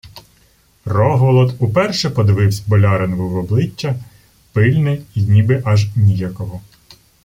Рогволод 0.85 1.55
уперше 1.59 2.09
подививсь 2.09 2.59
боляринові 2.61 3.19
в 3.33 3.35
обличчя 3.35 3.95
пильне 4.53 4.97
й 5.15 5.21
ніби 5.27 5.61
аж 5.65 5.95
ніяково. 5.95 6.61